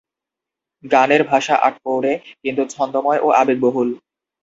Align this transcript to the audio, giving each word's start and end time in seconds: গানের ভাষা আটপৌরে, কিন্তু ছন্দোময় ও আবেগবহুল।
গানের 0.83 1.21
ভাষা 1.23 1.55
আটপৌরে, 1.67 2.13
কিন্তু 2.43 2.63
ছন্দোময় 2.67 3.19
ও 3.21 3.27
আবেগবহুল। 3.41 3.89